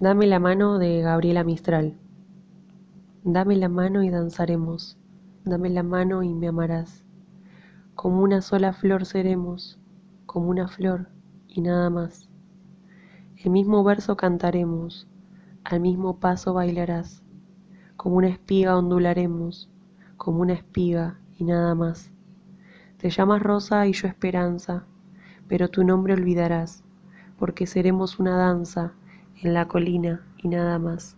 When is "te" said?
22.98-23.10